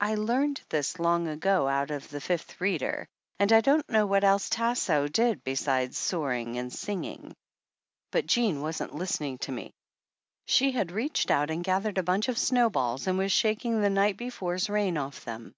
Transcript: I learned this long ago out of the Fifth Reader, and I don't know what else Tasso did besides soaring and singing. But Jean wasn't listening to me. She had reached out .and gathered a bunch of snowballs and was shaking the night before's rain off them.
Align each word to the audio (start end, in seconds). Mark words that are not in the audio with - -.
I 0.00 0.14
learned 0.14 0.62
this 0.70 0.98
long 0.98 1.28
ago 1.28 1.68
out 1.68 1.90
of 1.90 2.08
the 2.08 2.20
Fifth 2.22 2.62
Reader, 2.62 3.06
and 3.38 3.52
I 3.52 3.60
don't 3.60 3.86
know 3.90 4.06
what 4.06 4.24
else 4.24 4.48
Tasso 4.48 5.06
did 5.06 5.44
besides 5.44 5.98
soaring 5.98 6.56
and 6.56 6.72
singing. 6.72 7.34
But 8.10 8.24
Jean 8.24 8.62
wasn't 8.62 8.94
listening 8.94 9.36
to 9.40 9.52
me. 9.52 9.74
She 10.46 10.72
had 10.72 10.90
reached 10.92 11.30
out 11.30 11.50
.and 11.50 11.62
gathered 11.62 11.98
a 11.98 12.02
bunch 12.02 12.28
of 12.28 12.38
snowballs 12.38 13.06
and 13.06 13.18
was 13.18 13.32
shaking 13.32 13.82
the 13.82 13.90
night 13.90 14.16
before's 14.16 14.70
rain 14.70 14.96
off 14.96 15.26
them. 15.26 15.52